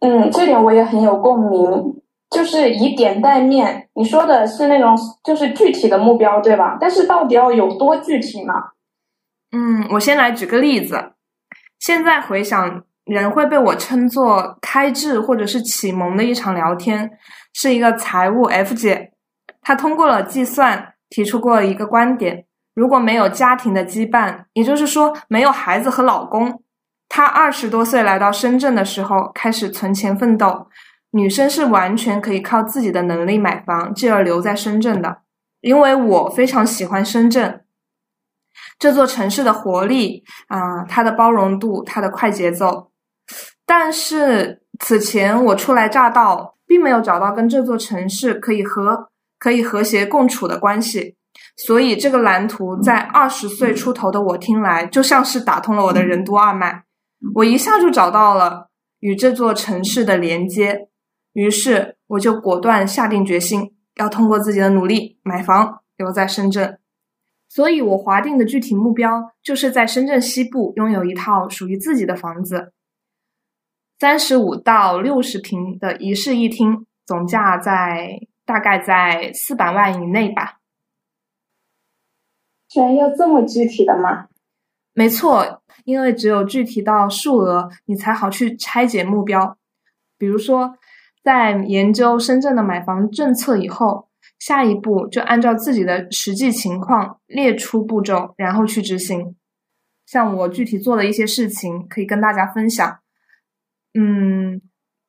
[0.00, 2.00] 嗯，这点我也很有共鸣。
[2.30, 6.76] 就是以点带面，你说的是那种就是具体的目标，对吧？
[6.80, 8.52] 但是到底要有多具体呢？
[9.52, 11.13] 嗯，我先来举个例子。
[11.84, 17.10] 现在回想，人会被我称作开智或者是启蒙的一场聊天，
[17.52, 19.12] 是一个财务 F 姐，
[19.60, 26.62] 她通过了计算提出过一个观点：如果没有家庭的羁绊，也就是说没有孩子和老公，
[27.06, 30.68] 她二十多岁来到深圳的时候开始存钱奋斗。
[31.10, 35.18] 女生是完全可以靠自己的能力买房，继而留在深圳的。
[35.60, 37.63] 因为我非常喜欢深圳
[38.78, 42.90] 这座城市的活力啊，它的包容度，它的快节奏。
[43.66, 49.08] 但是此前我初来乍到，并没有找到跟这座城市可以和
[49.38, 51.16] 可以和谐共处的关系，
[51.56, 56.84] 所以这个蓝图在二十岁出头的我听来，就像是打通了我的任督二脉，
[57.34, 58.68] 我一下就找到了
[59.00, 60.88] 与这座城市的连接，
[61.32, 66.78] 于是我就果断下定决心，要通过自己的努力买房留在深圳。
[67.54, 72.72] 所以我划定的具体目标，就是在深圳西部拥有一套属于自己的房子，
[74.00, 80.58] 三十五到六十平的一室一厅，总价在大概在四百万以内吧。
[82.66, 84.26] 居然要这么具体的吗？
[84.92, 89.56] 没错，因为只有具体到数额，你才好去拆解目标。
[90.18, 90.76] 比如说，
[91.22, 94.08] 在研究深圳的买房政策以后。
[94.38, 99.36] 下一步就按照自己的实际情况列出步骤，然后去执行。
[100.06, 102.98] 像我具体做的一些事情，可以跟大家分享。
[103.94, 104.60] 嗯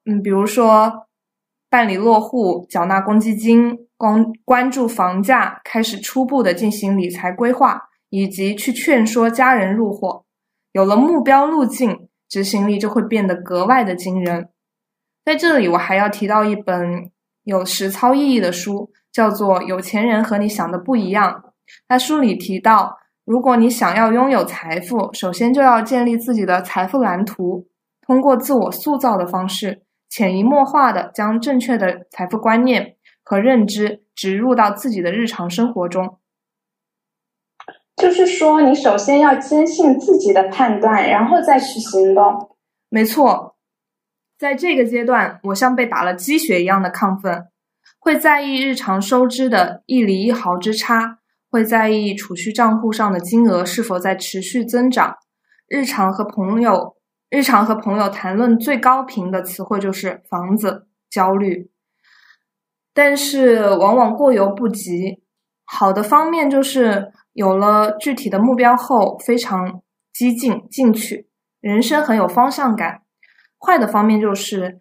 [0.06, 1.08] 嗯，比如说
[1.70, 10.24] 办理落户、缴纳公积金、关关注房价，开始初步的进行理财规划，以及去劝说家人入伙。
[10.72, 14.50] 有了目标路径，执行力就会变得格外的惊人。
[15.26, 17.12] 在这里，我还要提到一本
[17.44, 18.94] 有实操意义的书。
[19.16, 21.42] 叫做有钱人和你想的不一样。
[21.88, 27.66] 那书里提到，如果你想要拥有财富，首先就要建立自己的财富蓝图，
[28.06, 36.20] 通过自我塑造的方式，潜移默化的将正确的财富观念和认知植入到自己的日常生活中。
[37.96, 42.58] 就是说，你首先要坚信自己的判断，然后再去行动。
[42.90, 43.56] 没错，
[44.38, 47.48] 在这个阶段，我像被打了鸡血一样的亢奋。
[48.06, 51.18] 会在意日常收支的一厘一毫之差，
[51.50, 55.18] 会在意储蓄账户上的金额是否在持续增长。
[55.68, 56.98] 日常和朋友，
[57.32, 61.72] 日常和朋友谈论最高频的词汇就是房子焦虑，
[62.94, 65.24] 但是往往过犹不及。
[65.64, 69.82] 好的方面就是有了具体的目标后，非常
[70.14, 71.28] 激进进取，
[71.60, 73.02] 人生很有方向感。
[73.58, 74.78] 坏的方面就是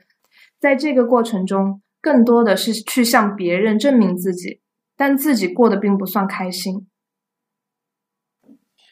[0.61, 1.81] 在这个过程中。
[2.05, 4.61] 更多的是去向别人证明自己，
[4.95, 6.87] 但自己过得并不算开心。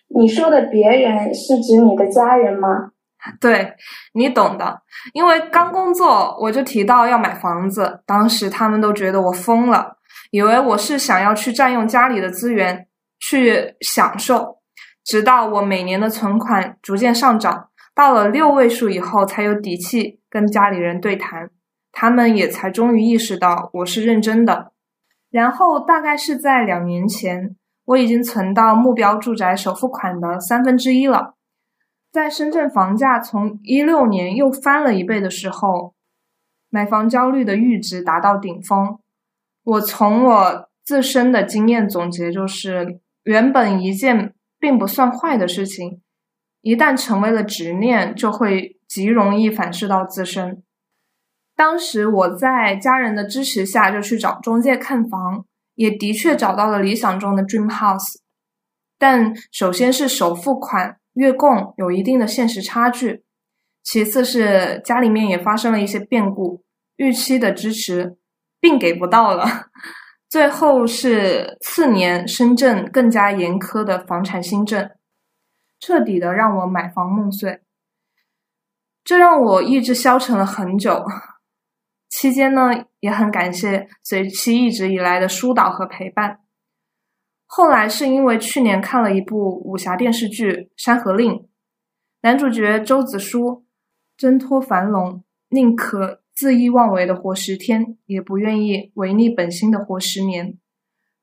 [0.09, 2.93] 你说的别人是指你的家人吗？
[3.39, 3.75] 对，
[4.15, 4.83] 你懂的。
[5.13, 9.99] 因为刚工作我就提到要买房子，当时他们都觉得我疯了，
[10.31, 12.89] 以为我是想要去占用家里的资源
[13.21, 14.61] 去享受。
[15.05, 21.51] 直到我每年的存款逐渐上涨，到了六位数以后，才有底气跟家里人对谈。
[21.93, 24.73] 他们也才终于意识到我是认真的，
[25.31, 31.35] 然后大概是在两年前，我已经存到目标住宅首付款的三分之一了。
[32.11, 35.95] 在深圳房价从一六年又翻了一倍的时候，
[36.69, 38.99] 买房焦虑的阈值达到顶峰。
[39.65, 46.03] 我从我自身的经验总结就是，原本一件并不算坏的事情，
[46.61, 50.63] 一旦成为了执念，就会极容易反噬到自身。
[51.63, 55.45] 当时我在家人的支持下就去找中介看房，
[55.77, 58.17] 也的确找到了理想中的 dream house，
[58.99, 63.23] 但首先是首付款月供有一定的现实差距，
[63.85, 66.65] 其次是家里面也发生了一些变故，
[66.97, 68.17] 预期的支持
[68.59, 69.47] 并给不到了，
[70.29, 74.91] 最后是次年深圳更加严苛的房产新政，
[75.79, 77.61] 彻底的让我买房梦碎，
[79.05, 81.07] 这让我意志消沉了很久。
[82.13, 86.41] 期间呢，也很感谢随妻一直以来的疏导和陪伴。
[87.47, 91.33] 后来是因为去年看了一部武侠电视剧《山河令》，
[92.21, 93.65] 男主角周子舒
[94.15, 100.59] 挣脱樊笼，宁可恣意妄为的活十天，也不愿意违逆本心的活十年，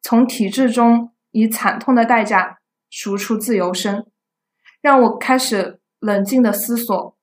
[0.02, 2.58] 从体制中以惨痛的代价
[2.90, 4.08] 赎出自由身，
[4.82, 7.16] 让我开始冷静的思索：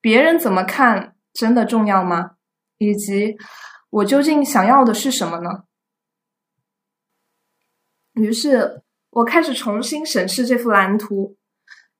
[0.00, 2.36] 别人怎么看，真的重要吗？
[2.82, 3.36] 以及
[3.90, 5.64] 我究竟想要的是什么呢？
[8.14, 11.36] 于是我开始重新审视这幅蓝图。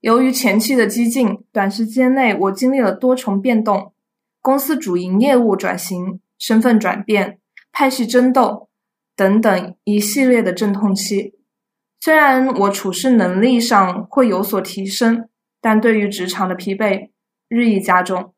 [0.01, 3.95] 由于前期的激进，短时间内我经历了多重变动：
[4.41, 7.39] 公司主营业务转型、身份转变、
[7.71, 8.69] 派系争斗
[9.15, 11.39] 等等一系列的阵痛期。
[12.01, 15.29] 虽然我处事能力上会有所提升，
[15.61, 17.11] 但对于职场的疲惫
[17.49, 18.35] 日益加重。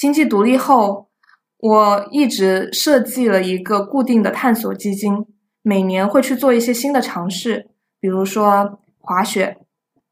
[0.00, 1.10] 经济独立后，
[1.58, 5.26] 我一直设计了一个固定的探索基金，
[5.60, 7.68] 每年会去做一些新的尝试，
[8.00, 9.58] 比如说滑雪、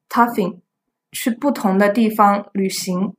[0.06, 0.58] tuffing，
[1.10, 3.14] 去不同的地方旅行，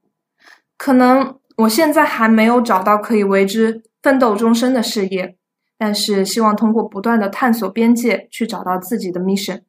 [0.78, 5.36] 可能我现在还没有找到可以为之奋斗终身的事业，
[5.76, 9.64] 但是希望通过不断的探索边界，去找到自己的 mission。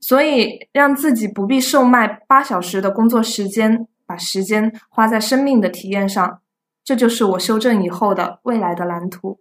[0.00, 6.40] 所以，让自己不必售卖八小时的工作时间，把时间花在生命的体验上，
[6.82, 9.38] 这就是我修正以后的未来的蓝图。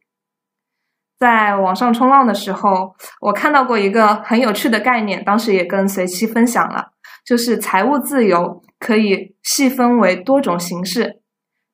[1.18, 6.92] 在网上冲浪的时候，我看到过一个很有趣的概念，当时也跟随妻分享了，
[7.26, 11.20] 就是财务自由可以细分为多种形式。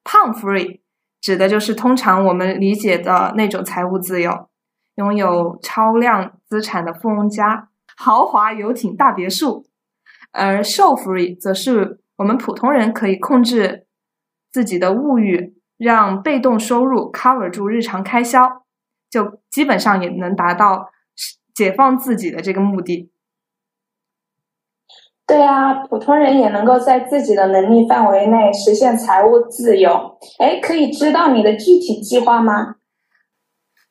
[0.05, 0.79] 胖 free
[1.19, 4.47] 指的就是通常我们理解的那种财务自由，
[4.95, 7.67] 拥有超量资产的富翁家、
[7.97, 9.65] 豪华游艇、大别墅；
[10.31, 13.87] 而瘦 free 则是我们普通人可以控制
[14.51, 18.63] 自己的物欲，让被动收入 cover 住日常开销。
[19.09, 20.89] 就基本上也能达到
[21.53, 23.11] 解放自己的这个目的。
[25.25, 30.19] 对啊，普通人也能够在自己的能力范围内实现财务自由。
[30.39, 32.75] 哎，可以知道你的具体计划吗？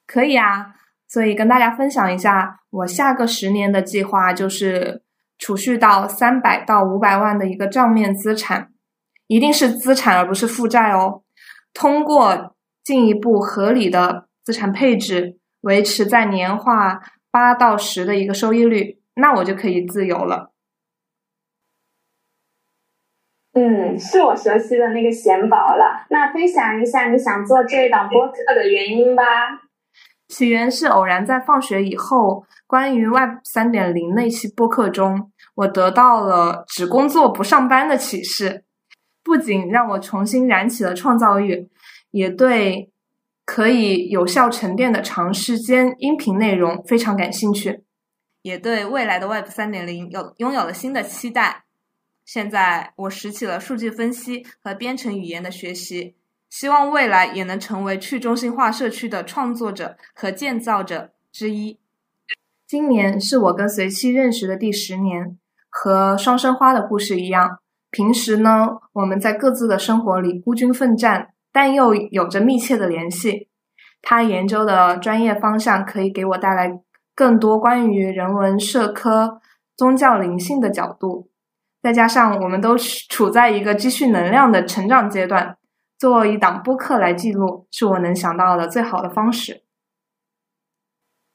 [0.06, 0.74] 可以啊，
[1.08, 5.02] 所以跟大家分享一下，我下个十年的计划就是
[5.38, 8.72] 储蓄到三百到五百万的一个账面资产，
[9.26, 11.22] 一定是资产而不是负债哦。
[11.72, 14.28] 通过进一步合理的。
[14.44, 20.52] 资产配置维持在年化八到十的一个收益率，那我就可以自由了。
[23.54, 26.04] 嗯，是我熟悉的那个贤宝了。
[26.10, 29.22] 那分享一下你想做这一档播客的原因吧。
[30.28, 38.64] 起源是偶然在放学以后，关于 Web 三点零那期播客中，我得到了只工作不上班的启示，
[39.22, 41.68] 不仅让我重新燃起了创造欲，
[42.10, 42.90] 也对。
[43.46, 47.84] 可以有效沉淀的长时间音频内容非常感兴趣，
[48.40, 51.64] 也对未来的 Web 三点零有拥有了新的期待。
[52.24, 56.14] 现在我拾起了数据分析和编程语言的学习，
[56.54, 61.80] 希望未来也能成为去中心化社区的创作者和建造者之一。
[62.64, 65.36] 今年是我跟随妻认识的第十年，
[65.68, 67.58] 和双生花的故事一样，
[67.90, 71.30] 平时呢我们在各自的生活里孤军奋战。
[71.50, 73.48] 但又有着密切的联系。
[74.00, 76.80] 他研究的专业方向可以给我带来
[77.16, 79.40] 更多关于人文社科、
[79.76, 81.28] 宗教灵性的角度。
[81.82, 85.56] 再加上我们都处在一个积蓄能量的成长阶段，
[86.04, 89.62] 做一档播客来记录，是我能想到的最好的方式。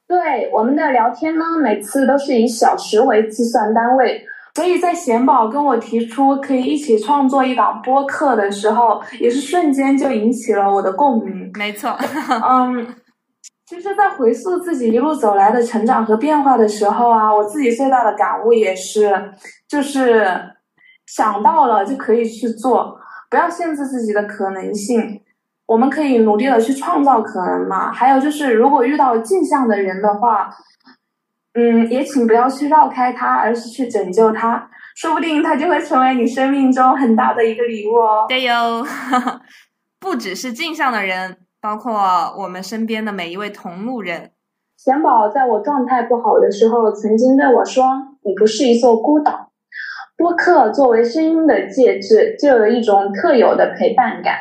[0.06, 4.24] 对我们的聊天呢，每次都是以小时为计算单位。
[4.54, 11.50] 所以在贤宝跟我提出可以一起创作一档播客的时候，也是瞬间就引起了我的共鸣。
[11.58, 11.98] 没错，
[12.48, 12.94] 嗯，
[13.66, 19.32] 其实，在回溯自己一路走来的成长和变化的时候啊，我自己最大的感悟也是，
[19.66, 20.24] 就是
[21.06, 22.96] 想到了就可以去做，
[23.30, 25.22] 不要限制自己的可能性，
[25.66, 27.90] 我们可以努力的去创造可能嘛。
[27.90, 30.50] 还有就是，如果遇到镜像的人的话。
[31.52, 38.24] 嗯，也请不要去绕开他，而是去拯救他，说不定他就会成为你生命中很大的一个礼物哦。
[38.28, 38.86] 对哟，
[39.98, 41.92] 不只是镜像的人，包括
[42.38, 44.30] 我们身边的每一位同路人。
[44.76, 47.84] 贤宝在我状态不好的时候，曾经对我说
[48.22, 49.49] ：“你不是一座孤岛。”
[50.20, 54.34] 播客作为声音的介质，就有一种特有的陪伴感。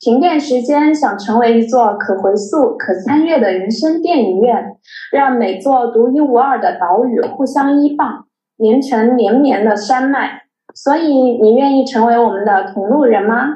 [0.00, 4.74] 停电时间，想成为一座可回溯、可参阅的人生电影院，
[5.12, 10.42] 让每座独一无二的岛屿互相依傍，连成连绵的山脉。
[10.74, 13.46] 所以，你愿意成为我们的同路人吗？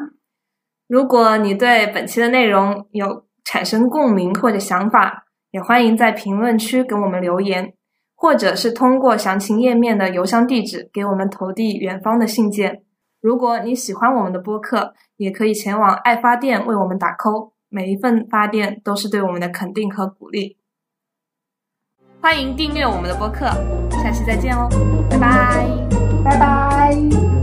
[0.86, 7.72] 如果你对本期的内容有产生共鸣或者想法，也欢迎在评论区给我们留言，
[8.16, 12.82] 或者是通过详情页面的邮箱地址给我们投递远方的信件。
[13.20, 20.56] 如果你喜欢我们的播客，也可以前往爱发电为我们打 call，每一份发电都是对我们的肯定和鼓励。
[22.20, 23.46] 欢迎订阅我们的播客，
[23.90, 24.68] 下期再见哦，
[25.10, 25.66] 拜拜，
[26.24, 27.36] 拜拜。